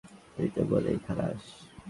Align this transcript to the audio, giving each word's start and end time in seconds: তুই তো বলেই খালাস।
তুই 0.35 0.49
তো 0.55 0.61
বলেই 0.63 0.97
খালাস। 1.07 1.43